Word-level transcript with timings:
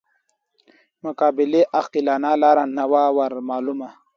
مقابلې 1.05 1.61
عاقلانه 1.75 2.31
لاره 2.43 2.63
نه 2.75 2.83
وه 2.91 3.03
ورمعلومه. 3.17 3.89